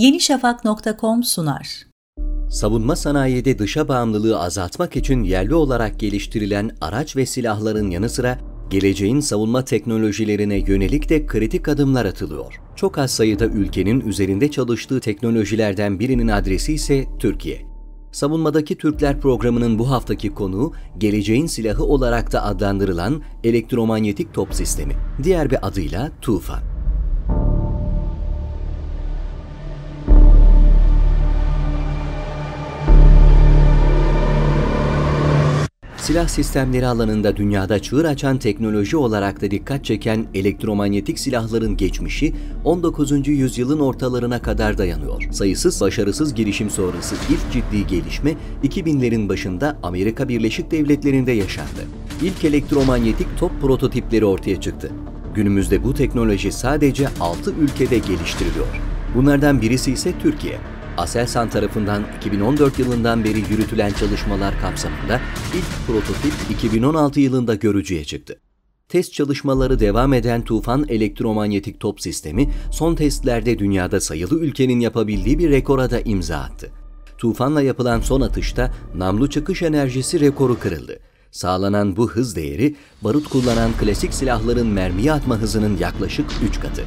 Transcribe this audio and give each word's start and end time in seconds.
yenişafak.com 0.00 1.22
sunar. 1.22 1.86
Savunma 2.50 2.96
sanayide 2.96 3.58
dışa 3.58 3.88
bağımlılığı 3.88 4.40
azaltmak 4.40 4.96
için 4.96 5.22
yerli 5.22 5.54
olarak 5.54 6.00
geliştirilen 6.00 6.70
araç 6.80 7.16
ve 7.16 7.26
silahların 7.26 7.90
yanı 7.90 8.08
sıra 8.08 8.38
geleceğin 8.70 9.20
savunma 9.20 9.64
teknolojilerine 9.64 10.56
yönelik 10.56 11.08
de 11.08 11.26
kritik 11.26 11.68
adımlar 11.68 12.04
atılıyor. 12.04 12.60
Çok 12.76 12.98
az 12.98 13.10
sayıda 13.10 13.46
ülkenin 13.46 14.00
üzerinde 14.00 14.50
çalıştığı 14.50 15.00
teknolojilerden 15.00 15.98
birinin 15.98 16.28
adresi 16.28 16.72
ise 16.72 17.04
Türkiye. 17.18 17.66
Savunmadaki 18.12 18.78
Türkler 18.78 19.20
programının 19.20 19.78
bu 19.78 19.90
haftaki 19.90 20.34
konuğu 20.34 20.72
geleceğin 20.98 21.46
silahı 21.46 21.84
olarak 21.84 22.32
da 22.32 22.44
adlandırılan 22.44 23.22
elektromanyetik 23.44 24.34
top 24.34 24.54
sistemi. 24.54 24.94
Diğer 25.22 25.50
bir 25.50 25.66
adıyla 25.66 26.10
Tufan. 26.20 26.69
Silah 36.10 36.28
sistemleri 36.28 36.86
alanında 36.86 37.36
dünyada 37.36 37.78
çığır 37.78 38.04
açan 38.04 38.38
teknoloji 38.38 38.96
olarak 38.96 39.42
da 39.42 39.50
dikkat 39.50 39.84
çeken 39.84 40.26
elektromanyetik 40.34 41.18
silahların 41.18 41.76
geçmişi 41.76 42.34
19. 42.64 43.28
yüzyılın 43.28 43.80
ortalarına 43.80 44.42
kadar 44.42 44.78
dayanıyor. 44.78 45.22
Sayısız 45.32 45.80
başarısız 45.80 46.34
girişim 46.34 46.70
sonrası 46.70 47.14
ilk 47.30 47.52
ciddi 47.52 47.86
gelişme 47.86 48.34
2000'lerin 48.64 49.28
başında 49.28 49.78
Amerika 49.82 50.28
Birleşik 50.28 50.70
Devletleri'nde 50.70 51.32
yaşandı. 51.32 51.80
İlk 52.22 52.44
elektromanyetik 52.44 53.26
top 53.38 53.60
prototipleri 53.60 54.24
ortaya 54.24 54.60
çıktı. 54.60 54.90
Günümüzde 55.34 55.84
bu 55.84 55.94
teknoloji 55.94 56.52
sadece 56.52 57.08
6 57.20 57.54
ülkede 57.60 57.98
geliştiriliyor. 57.98 58.66
Bunlardan 59.14 59.62
birisi 59.62 59.92
ise 59.92 60.12
Türkiye. 60.22 60.58
Aselsan 61.00 61.50
tarafından 61.50 62.02
2014 62.16 62.78
yılından 62.78 63.24
beri 63.24 63.38
yürütülen 63.38 63.92
çalışmalar 63.92 64.60
kapsamında 64.60 65.20
ilk 65.54 65.86
prototip 65.86 66.32
2016 66.50 67.20
yılında 67.20 67.54
görücüye 67.54 68.04
çıktı. 68.04 68.40
Test 68.88 69.12
çalışmaları 69.12 69.80
devam 69.80 70.12
eden 70.12 70.42
Tufan 70.42 70.84
elektromanyetik 70.88 71.80
top 71.80 72.00
sistemi 72.00 72.50
son 72.72 72.94
testlerde 72.94 73.58
dünyada 73.58 74.00
sayılı 74.00 74.40
ülkenin 74.40 74.80
yapabildiği 74.80 75.38
bir 75.38 75.50
rekora 75.50 75.90
da 75.90 76.00
imza 76.00 76.36
attı. 76.36 76.70
Tufan'la 77.18 77.62
yapılan 77.62 78.00
son 78.00 78.20
atışta 78.20 78.74
namlu 78.96 79.30
çıkış 79.30 79.62
enerjisi 79.62 80.20
rekoru 80.20 80.58
kırıldı. 80.58 80.98
Sağlanan 81.30 81.96
bu 81.96 82.10
hız 82.10 82.36
değeri 82.36 82.76
barut 83.02 83.28
kullanan 83.28 83.70
klasik 83.80 84.14
silahların 84.14 84.66
mermiye 84.66 85.12
atma 85.12 85.36
hızının 85.38 85.76
yaklaşık 85.76 86.26
3 86.48 86.60
katı 86.60 86.84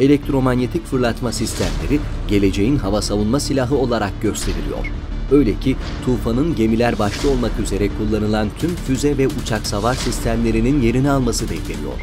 elektromanyetik 0.00 0.86
fırlatma 0.86 1.32
sistemleri 1.32 2.00
geleceğin 2.28 2.76
hava 2.76 3.02
savunma 3.02 3.40
silahı 3.40 3.76
olarak 3.76 4.22
gösteriliyor. 4.22 4.92
Öyle 5.32 5.60
ki 5.60 5.76
Tufan'ın 6.04 6.56
gemiler 6.56 6.98
başta 6.98 7.28
olmak 7.28 7.60
üzere 7.60 7.88
kullanılan 7.88 8.48
tüm 8.58 8.70
füze 8.76 9.18
ve 9.18 9.28
uçak 9.28 9.66
savar 9.66 9.94
sistemlerinin 9.94 10.82
yerini 10.82 11.10
alması 11.10 11.50
bekleniyor. 11.50 12.00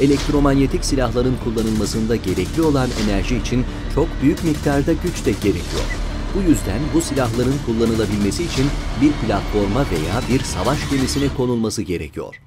Elektromanyetik 0.00 0.84
silahların 0.84 1.34
kullanılmasında 1.44 2.16
gerekli 2.16 2.62
olan 2.62 2.88
enerji 3.04 3.36
için 3.36 3.64
çok 3.94 4.08
büyük 4.22 4.44
miktarda 4.44 4.92
güç 4.92 5.26
de 5.26 5.30
gerekiyor. 5.30 5.84
Bu 6.36 6.50
yüzden 6.50 6.80
bu 6.94 7.00
silahların 7.00 7.54
kullanılabilmesi 7.66 8.44
için 8.44 8.66
bir 9.00 9.12
platforma 9.26 9.80
veya 9.80 10.22
bir 10.30 10.44
savaş 10.44 10.90
gemisine 10.90 11.28
konulması 11.36 11.82
gerekiyor. 11.82 12.40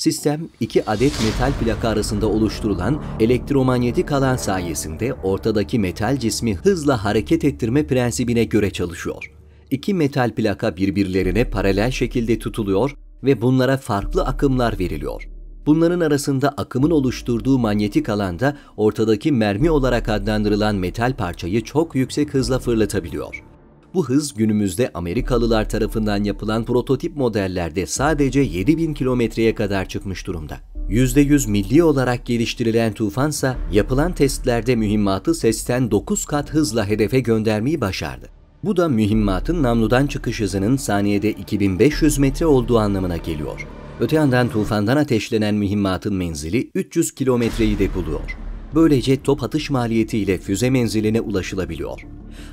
Sistem 0.00 0.48
iki 0.60 0.90
adet 0.90 1.12
metal 1.24 1.52
plaka 1.52 1.88
arasında 1.88 2.26
oluşturulan 2.26 3.02
elektromanyetik 3.20 4.12
alan 4.12 4.36
sayesinde 4.36 5.14
ortadaki 5.14 5.78
metal 5.78 6.16
cismi 6.16 6.54
hızla 6.54 7.04
hareket 7.04 7.44
ettirme 7.44 7.86
prensibine 7.86 8.44
göre 8.44 8.70
çalışıyor. 8.70 9.32
İki 9.70 9.94
metal 9.94 10.30
plaka 10.30 10.76
birbirlerine 10.76 11.44
paralel 11.44 11.90
şekilde 11.90 12.38
tutuluyor 12.38 12.94
ve 13.24 13.42
bunlara 13.42 13.76
farklı 13.76 14.24
akımlar 14.24 14.78
veriliyor. 14.78 15.28
Bunların 15.66 16.00
arasında 16.00 16.48
akımın 16.48 16.90
oluşturduğu 16.90 17.58
manyetik 17.58 18.08
alanda 18.08 18.56
ortadaki 18.76 19.32
mermi 19.32 19.70
olarak 19.70 20.08
adlandırılan 20.08 20.76
metal 20.76 21.16
parçayı 21.16 21.64
çok 21.64 21.94
yüksek 21.94 22.34
hızla 22.34 22.58
fırlatabiliyor. 22.58 23.49
Bu 23.94 24.08
hız 24.08 24.34
günümüzde 24.34 24.90
Amerikalılar 24.94 25.68
tarafından 25.68 26.24
yapılan 26.24 26.64
prototip 26.64 27.16
modellerde 27.16 27.86
sadece 27.86 28.40
7000 28.40 28.94
kilometreye 28.94 29.54
kadar 29.54 29.88
çıkmış 29.88 30.26
durumda. 30.26 30.56
%100 30.88 31.50
milli 31.50 31.82
olarak 31.82 32.26
geliştirilen 32.26 32.92
Tufansa 32.92 33.56
yapılan 33.72 34.12
testlerde 34.12 34.76
mühimmatı 34.76 35.34
sesten 35.34 35.90
9 35.90 36.24
kat 36.24 36.50
hızla 36.50 36.88
hedefe 36.88 37.20
göndermeyi 37.20 37.80
başardı. 37.80 38.26
Bu 38.64 38.76
da 38.76 38.88
mühimmatın 38.88 39.62
namludan 39.62 40.06
çıkış 40.06 40.40
hızının 40.40 40.76
saniyede 40.76 41.30
2500 41.30 42.18
metre 42.18 42.46
olduğu 42.46 42.78
anlamına 42.78 43.16
geliyor. 43.16 43.66
Öte 44.00 44.16
yandan 44.16 44.48
tufandan 44.48 44.96
ateşlenen 44.96 45.54
mühimmatın 45.54 46.14
menzili 46.14 46.70
300 46.74 47.12
kilometreyi 47.14 47.78
de 47.78 47.94
buluyor. 47.94 48.39
Böylece 48.74 49.22
top 49.22 49.42
atış 49.42 49.70
maliyetiyle 49.70 50.38
füze 50.38 50.70
menziline 50.70 51.20
ulaşılabiliyor. 51.20 52.06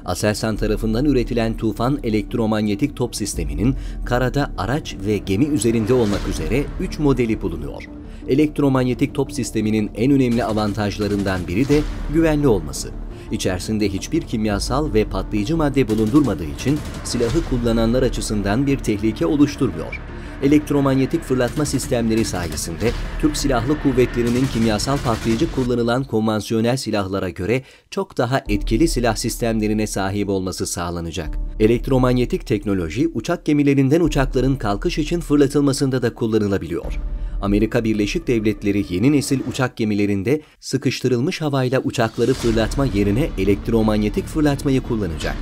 Aselsan 0.06 0.56
tarafından 0.56 1.06
üretilen 1.06 1.58
Tufan 1.58 2.00
elektromanyetik 2.04 2.96
top 2.96 3.16
sisteminin 3.16 3.76
karada 4.06 4.52
araç 4.58 4.96
ve 5.06 5.18
gemi 5.18 5.46
üzerinde 5.46 5.94
olmak 5.94 6.28
üzere 6.30 6.66
3 6.80 7.00
modeli 7.00 7.42
bulunuyor. 7.42 7.84
Elektromanyetik 8.28 9.16
top 9.16 9.32
sisteminin 9.32 9.92
en 9.96 10.12
önemli 10.12 10.44
avantajlarından 10.44 11.48
biri 11.48 11.70
de 11.70 11.82
güvenli 12.14 12.48
olması. 12.48 12.90
İçerisinde 13.32 13.90
hiçbir 13.90 14.22
kimyasal 14.22 14.94
ve 14.94 15.06
patlayıcı 15.06 15.58
madde 15.58 15.88
bulundurmadığı 15.88 16.46
için 16.46 16.80
silahı 17.04 17.50
kullananlar 17.50 18.04
açısından 18.04 18.68
bir 18.68 18.78
tehlike 18.78 19.26
oluşturmuyor 19.26 20.02
elektromanyetik 20.44 21.24
fırlatma 21.24 21.66
sistemleri 21.66 22.25
sayesinde 22.25 22.92
Türk 23.22 23.38
Silahlı 23.38 23.81
Kuvvetleri'nin 23.84 24.46
kimyasal 24.53 24.98
patlayıcı 24.98 25.52
kullanılan 25.52 26.03
konvansiyonel 26.03 26.78
silahlara 26.78 27.30
göre 27.30 27.64
çok 27.92 28.18
daha 28.18 28.42
etkili 28.50 28.88
silah 28.88 29.16
sistemlerine 29.16 29.88
sahip 29.88 30.30
olması 30.30 30.68
sağlanacak. 30.68 31.38
Elektromanyetik 31.59 32.48
teknoloji 32.48 33.08
uçak 33.08 33.46
gemilerinden 33.46 34.02
uçakların 34.02 34.56
kalkış 34.56 34.98
için 34.98 35.20
fırlatılmasında 35.20 36.02
da 36.02 36.14
kullanılabiliyor. 36.14 36.94
Amerika 37.42 37.84
Birleşik 37.84 38.28
Devletleri 38.28 38.86
yeni 38.90 39.12
nesil 39.12 39.40
uçak 39.50 39.78
gemilerinde 39.78 40.42
sıkıştırılmış 40.59 41.42
havayla 41.42 41.80
uçakları 41.80 42.34
fırlatma 42.34 42.86
yerine 42.86 43.30
elektromanyetik 43.38 44.25
fırlatmayı 44.25 44.81
kullanacak 44.81 45.36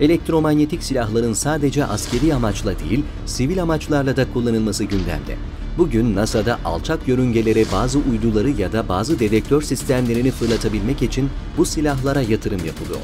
elektromanyetik 0.00 0.82
silahların 0.82 1.32
sadece 1.32 1.84
askeri 1.84 2.34
amaçla 2.34 2.78
değil, 2.78 3.04
sivil 3.26 3.62
amaçlarla 3.62 4.16
da 4.16 4.32
kullanılması 4.32 4.84
gündemde. 4.84 5.36
Bugün 5.78 6.16
NASA'da 6.16 6.58
alçak 6.64 7.08
yörüngelere 7.08 7.64
bazı 7.72 7.98
uyduları 7.98 8.50
ya 8.50 8.72
da 8.72 8.88
bazı 8.88 9.18
dedektör 9.18 9.62
sistemlerini 9.62 10.30
fırlatabilmek 10.30 11.02
için 11.02 11.30
bu 11.56 11.64
silahlara 11.64 12.20
yatırım 12.20 12.66
yapılıyor. 12.66 13.00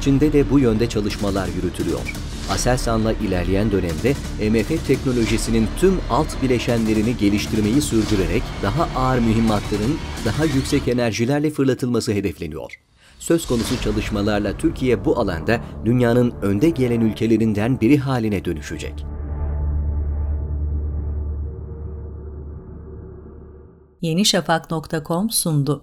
Çin'de 0.00 0.32
de 0.32 0.50
bu 0.50 0.58
yönde 0.58 0.88
çalışmalar 0.88 1.48
yürütülüyor. 1.56 2.14
Aselsan'la 2.50 3.12
ilerleyen 3.12 3.70
dönemde 3.72 4.14
MF 4.50 4.86
teknolojisinin 4.86 5.68
tüm 5.76 6.00
alt 6.10 6.42
bileşenlerini 6.42 7.16
geliştirmeyi 7.16 7.82
sürdürerek 7.82 8.42
daha 8.62 8.88
ağır 8.96 9.18
mühimmatların 9.18 9.98
daha 10.24 10.44
yüksek 10.44 10.88
enerjilerle 10.88 11.50
fırlatılması 11.50 12.12
hedefleniyor. 12.12 12.78
Söz 13.22 13.46
konusu 13.46 13.82
çalışmalarla 13.82 14.56
Türkiye 14.56 15.04
bu 15.04 15.18
alanda 15.18 15.60
dünyanın 15.84 16.30
önde 16.42 16.70
gelen 16.70 17.00
ülkelerinden 17.00 17.80
biri 17.80 17.98
haline 17.98 18.44
dönüşecek. 18.44 19.06
yenişafak.com 24.00 25.30
sundu. 25.30 25.82